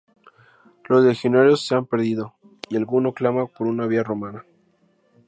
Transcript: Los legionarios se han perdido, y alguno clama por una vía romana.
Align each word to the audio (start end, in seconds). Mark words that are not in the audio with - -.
Los 0.89 1.03
legionarios 1.03 1.63
se 1.63 1.75
han 1.75 1.85
perdido, 1.85 2.33
y 2.69 2.75
alguno 2.75 3.13
clama 3.13 3.45
por 3.45 3.67
una 3.67 3.85
vía 3.85 4.01
romana. 4.01 4.43